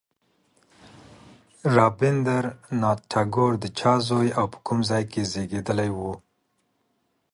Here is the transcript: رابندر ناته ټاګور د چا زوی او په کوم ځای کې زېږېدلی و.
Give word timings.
رابندر 1.75 2.43
ناته 2.81 3.03
ټاګور 3.11 3.53
د 3.59 3.65
چا 3.79 3.93
زوی 4.07 4.29
او 4.39 4.45
په 4.53 4.57
کوم 4.65 4.79
ځای 4.89 5.03
کې 5.11 5.21
زېږېدلی 5.31 5.89
و. 5.93 5.97